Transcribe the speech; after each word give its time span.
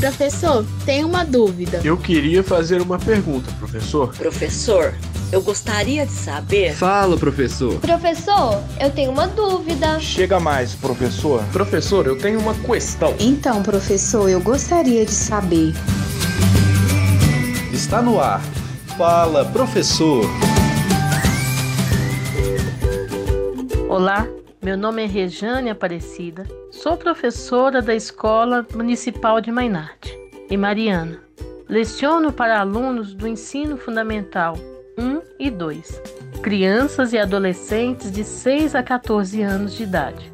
Professor, 0.00 0.64
tenho 0.86 1.06
uma 1.06 1.26
dúvida. 1.26 1.82
Eu 1.84 1.94
queria 1.94 2.42
fazer 2.42 2.80
uma 2.80 2.98
pergunta, 2.98 3.52
professor. 3.58 4.08
Professor, 4.16 4.94
eu 5.30 5.42
gostaria 5.42 6.06
de 6.06 6.12
saber. 6.12 6.74
Fala, 6.74 7.18
professor. 7.18 7.78
Professor, 7.80 8.62
eu 8.80 8.90
tenho 8.90 9.10
uma 9.10 9.26
dúvida. 9.26 10.00
Chega 10.00 10.40
mais, 10.40 10.74
professor. 10.74 11.44
Professor, 11.52 12.06
eu 12.06 12.16
tenho 12.16 12.40
uma 12.40 12.54
questão. 12.54 13.14
Então, 13.20 13.62
professor, 13.62 14.26
eu 14.30 14.40
gostaria 14.40 15.04
de 15.04 15.12
saber. 15.12 15.74
Está 17.70 18.00
no 18.00 18.18
ar. 18.18 18.40
Fala, 18.96 19.44
professor. 19.44 20.24
Olá, 23.86 24.26
meu 24.62 24.76
nome 24.76 25.02
é 25.02 25.06
Rejane 25.06 25.70
Aparecida. 25.70 26.46
Sou 26.70 26.94
professora 26.94 27.80
da 27.80 27.94
Escola 27.94 28.66
Municipal 28.74 29.40
de 29.40 29.50
Mainarte, 29.50 30.14
em 30.50 30.56
Mariana. 30.56 31.18
Leciono 31.66 32.30
para 32.30 32.60
alunos 32.60 33.14
do 33.14 33.26
ensino 33.26 33.78
fundamental 33.78 34.58
1 34.98 35.22
e 35.38 35.50
2, 35.50 36.02
crianças 36.42 37.14
e 37.14 37.18
adolescentes 37.18 38.12
de 38.12 38.22
6 38.22 38.74
a 38.74 38.82
14 38.82 39.40
anos 39.40 39.74
de 39.74 39.84
idade. 39.84 40.30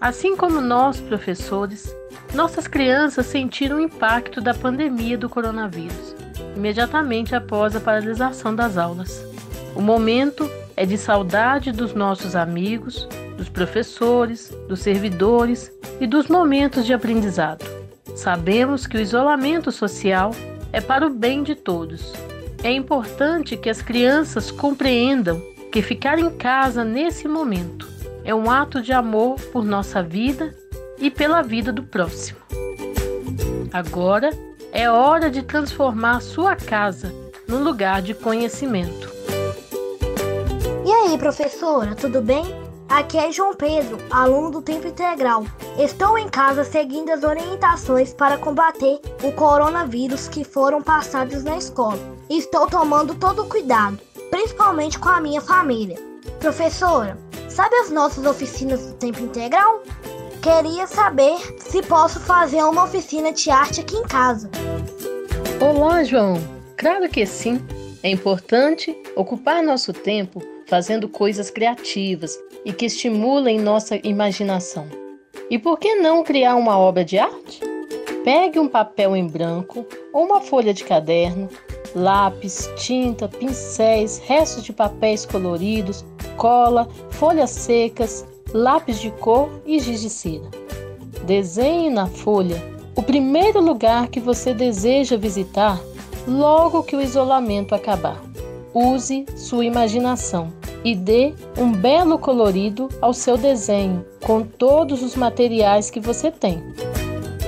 Assim 0.00 0.36
como 0.36 0.60
nós, 0.60 1.00
professores, 1.00 1.94
nossas 2.34 2.66
crianças 2.66 3.26
sentiram 3.26 3.76
o 3.76 3.80
impacto 3.80 4.40
da 4.40 4.54
pandemia 4.54 5.16
do 5.16 5.28
coronavírus, 5.28 6.16
imediatamente 6.56 7.32
após 7.32 7.76
a 7.76 7.80
paralisação 7.80 8.52
das 8.52 8.76
aulas. 8.76 9.24
O 9.76 9.80
momento 9.80 10.50
é 10.78 10.86
de 10.86 10.96
saudade 10.96 11.72
dos 11.72 11.92
nossos 11.92 12.34
amigos, 12.34 13.08
dos 13.36 13.48
professores, 13.48 14.50
dos 14.68 14.80
servidores 14.80 15.70
e 16.00 16.06
dos 16.06 16.28
momentos 16.28 16.86
de 16.86 16.94
aprendizado. 16.94 17.64
Sabemos 18.14 18.86
que 18.86 18.96
o 18.96 19.00
isolamento 19.00 19.70
social 19.70 20.30
é 20.72 20.80
para 20.80 21.06
o 21.06 21.10
bem 21.10 21.42
de 21.42 21.54
todos 21.54 22.12
é 22.62 22.72
importante 22.72 23.56
que 23.56 23.70
as 23.70 23.80
crianças 23.80 24.50
compreendam 24.50 25.40
que 25.70 25.80
ficar 25.80 26.18
em 26.18 26.30
casa 26.30 26.84
nesse 26.84 27.28
momento 27.28 27.88
é 28.24 28.34
um 28.34 28.50
ato 28.50 28.82
de 28.82 28.92
amor 28.92 29.40
por 29.52 29.64
nossa 29.64 30.02
vida 30.02 30.54
e 30.98 31.10
pela 31.10 31.40
vida 31.40 31.72
do 31.72 31.82
próximo. 31.82 32.38
Agora 33.72 34.30
é 34.72 34.90
hora 34.90 35.30
de 35.30 35.42
transformar 35.42 36.20
sua 36.20 36.56
casa 36.56 37.12
num 37.46 37.62
lugar 37.62 38.02
de 38.02 38.12
conhecimento. 38.12 39.17
Aí, 41.08 41.16
professora, 41.16 41.94
tudo 41.94 42.20
bem? 42.20 42.44
Aqui 42.86 43.16
é 43.16 43.32
João 43.32 43.54
Pedro, 43.54 43.96
aluno 44.10 44.50
do 44.50 44.60
Tempo 44.60 44.88
Integral. 44.88 45.42
Estou 45.78 46.18
em 46.18 46.28
casa 46.28 46.64
seguindo 46.64 47.08
as 47.08 47.24
orientações 47.24 48.12
para 48.12 48.36
combater 48.36 49.00
o 49.22 49.32
coronavírus 49.32 50.28
que 50.28 50.44
foram 50.44 50.82
passadas 50.82 51.42
na 51.44 51.56
escola. 51.56 51.98
Estou 52.28 52.66
tomando 52.66 53.14
todo 53.14 53.40
o 53.40 53.48
cuidado, 53.48 53.98
principalmente 54.30 54.98
com 54.98 55.08
a 55.08 55.18
minha 55.18 55.40
família. 55.40 55.96
Professora, 56.40 57.16
sabe 57.48 57.74
as 57.76 57.90
nossas 57.90 58.26
oficinas 58.26 58.84
do 58.84 58.92
Tempo 58.92 59.20
Integral? 59.20 59.82
Queria 60.42 60.86
saber 60.86 61.38
se 61.58 61.80
posso 61.84 62.20
fazer 62.20 62.62
uma 62.64 62.84
oficina 62.84 63.32
de 63.32 63.50
arte 63.50 63.80
aqui 63.80 63.96
em 63.96 64.06
casa. 64.06 64.50
Olá, 65.58 66.04
João. 66.04 66.34
Claro 66.76 67.08
que 67.08 67.24
sim. 67.24 67.66
É 68.02 68.10
importante 68.10 68.94
ocupar 69.16 69.62
nosso 69.62 69.90
tempo 69.94 70.57
fazendo 70.68 71.08
coisas 71.08 71.50
criativas 71.50 72.38
e 72.64 72.72
que 72.72 72.86
estimulem 72.86 73.58
nossa 73.58 73.98
imaginação. 74.04 74.86
E 75.50 75.58
por 75.58 75.78
que 75.78 75.94
não 75.96 76.22
criar 76.22 76.56
uma 76.56 76.78
obra 76.78 77.04
de 77.04 77.18
arte? 77.18 77.60
Pegue 78.22 78.58
um 78.58 78.68
papel 78.68 79.16
em 79.16 79.26
branco 79.26 79.86
ou 80.12 80.26
uma 80.26 80.40
folha 80.42 80.74
de 80.74 80.84
caderno, 80.84 81.48
lápis, 81.94 82.70
tinta, 82.76 83.26
pincéis, 83.26 84.18
restos 84.18 84.62
de 84.62 84.72
papéis 84.72 85.24
coloridos, 85.24 86.04
cola, 86.36 86.86
folhas 87.10 87.50
secas, 87.50 88.26
lápis 88.52 89.00
de 89.00 89.10
cor 89.10 89.48
e 89.64 89.80
giz 89.80 90.02
de 90.02 90.10
cera. 90.10 90.50
Desenhe 91.24 91.88
na 91.88 92.06
folha 92.06 92.62
o 92.94 93.02
primeiro 93.02 93.60
lugar 93.60 94.08
que 94.08 94.20
você 94.20 94.52
deseja 94.52 95.16
visitar 95.16 95.80
logo 96.26 96.82
que 96.82 96.94
o 96.94 97.00
isolamento 97.00 97.74
acabar. 97.74 98.22
Use 98.74 99.24
sua 99.34 99.64
imaginação 99.64 100.57
e 100.84 100.94
dê 100.94 101.34
um 101.56 101.72
belo 101.72 102.18
colorido 102.18 102.88
ao 103.00 103.12
seu 103.12 103.36
desenho 103.36 104.04
com 104.24 104.42
todos 104.42 105.02
os 105.02 105.14
materiais 105.14 105.90
que 105.90 106.00
você 106.00 106.30
tem. 106.30 106.62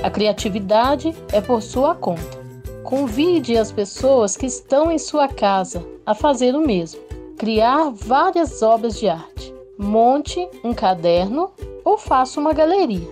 A 0.03 0.09
criatividade 0.09 1.15
é 1.31 1.39
por 1.39 1.61
sua 1.61 1.95
conta. 1.95 2.41
Convide 2.83 3.57
as 3.57 3.71
pessoas 3.71 4.35
que 4.35 4.45
estão 4.45 4.91
em 4.91 4.97
sua 4.97 5.27
casa 5.27 5.85
a 6.05 6.13
fazer 6.13 6.55
o 6.55 6.65
mesmo. 6.65 6.99
Criar 7.37 7.89
várias 7.91 8.61
obras 8.61 8.99
de 8.99 9.07
arte. 9.07 9.53
Monte 9.77 10.47
um 10.63 10.73
caderno 10.73 11.51
ou 11.83 11.97
faça 11.97 12.39
uma 12.39 12.53
galeria, 12.53 13.07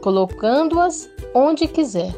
colocando-as 0.00 1.08
onde 1.34 1.66
quiser. 1.66 2.14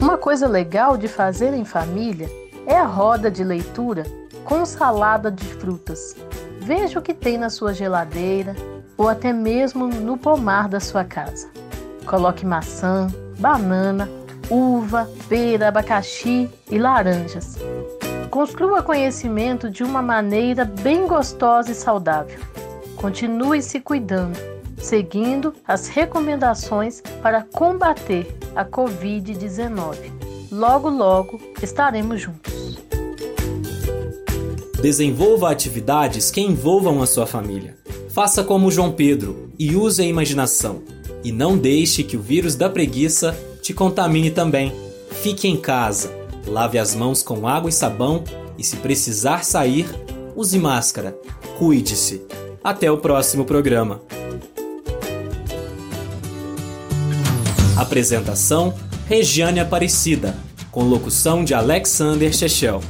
Uma 0.00 0.16
coisa 0.16 0.46
legal 0.46 0.96
de 0.96 1.08
fazer 1.08 1.52
em 1.52 1.64
família 1.64 2.30
é 2.66 2.76
a 2.76 2.86
roda 2.86 3.30
de 3.30 3.44
leitura 3.44 4.04
com 4.44 4.64
salada 4.64 5.30
de 5.30 5.44
frutas. 5.44 6.16
Veja 6.60 6.98
o 6.98 7.02
que 7.02 7.14
tem 7.14 7.38
na 7.38 7.50
sua 7.50 7.72
geladeira 7.72 8.54
ou 8.96 9.08
até 9.08 9.32
mesmo 9.32 9.86
no 9.86 10.16
pomar 10.16 10.68
da 10.68 10.78
sua 10.78 11.04
casa. 11.04 11.48
Coloque 12.06 12.44
maçã, 12.44 13.06
banana, 13.38 14.08
uva, 14.50 15.08
pera, 15.28 15.68
abacaxi 15.68 16.50
e 16.70 16.78
laranjas. 16.78 17.56
Construa 18.30 18.82
conhecimento 18.82 19.70
de 19.70 19.82
uma 19.82 20.02
maneira 20.02 20.64
bem 20.64 21.06
gostosa 21.06 21.72
e 21.72 21.74
saudável. 21.74 22.38
Continue 22.96 23.62
se 23.62 23.80
cuidando, 23.80 24.38
seguindo 24.78 25.54
as 25.66 25.88
recomendações 25.88 27.00
para 27.22 27.42
combater 27.42 28.38
a 28.54 28.64
Covid-19. 28.64 30.12
Logo, 30.52 30.88
logo 30.88 31.40
estaremos 31.62 32.20
juntos. 32.20 32.59
Desenvolva 34.82 35.50
atividades 35.50 36.30
que 36.30 36.40
envolvam 36.40 37.02
a 37.02 37.06
sua 37.06 37.26
família. 37.26 37.76
Faça 38.08 38.42
como 38.42 38.70
João 38.70 38.92
Pedro 38.92 39.50
e 39.58 39.76
use 39.76 40.00
a 40.00 40.06
imaginação. 40.06 40.82
E 41.22 41.30
não 41.30 41.58
deixe 41.58 42.02
que 42.02 42.16
o 42.16 42.22
vírus 42.22 42.56
da 42.56 42.70
preguiça 42.70 43.38
te 43.60 43.74
contamine 43.74 44.30
também. 44.30 44.72
Fique 45.22 45.46
em 45.46 45.56
casa, 45.58 46.10
lave 46.46 46.78
as 46.78 46.94
mãos 46.94 47.22
com 47.22 47.46
água 47.46 47.68
e 47.68 47.72
sabão 47.72 48.24
e, 48.56 48.64
se 48.64 48.76
precisar 48.76 49.44
sair, 49.44 49.86
use 50.34 50.58
máscara. 50.58 51.14
Cuide-se. 51.58 52.22
Até 52.64 52.90
o 52.90 52.96
próximo 52.96 53.44
programa. 53.44 54.00
Apresentação: 57.76 58.72
Regiane 59.06 59.60
Aparecida, 59.60 60.34
com 60.70 60.84
locução 60.84 61.44
de 61.44 61.52
Alexander 61.52 62.32
Chechel. 62.32 62.80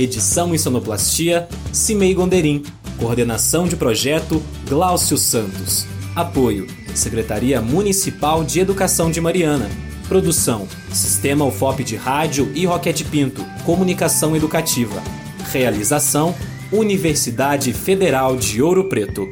Edição 0.00 0.54
e 0.54 0.58
sonoplastia: 0.58 1.46
Cimei 1.74 2.14
Gonderim. 2.14 2.62
Coordenação 2.96 3.68
de 3.68 3.76
projeto: 3.76 4.42
Gláucio 4.66 5.18
Santos. 5.18 5.84
Apoio: 6.16 6.66
Secretaria 6.94 7.60
Municipal 7.60 8.42
de 8.42 8.60
Educação 8.60 9.10
de 9.10 9.20
Mariana. 9.20 9.68
Produção: 10.08 10.66
Sistema 10.90 11.44
UFOP 11.44 11.84
de 11.84 11.96
Rádio 11.96 12.50
e 12.54 12.64
Roquete 12.64 13.04
Pinto. 13.04 13.44
Comunicação 13.66 14.34
Educativa. 14.34 15.02
Realização: 15.52 16.34
Universidade 16.72 17.74
Federal 17.74 18.38
de 18.38 18.62
Ouro 18.62 18.84
Preto. 18.84 19.28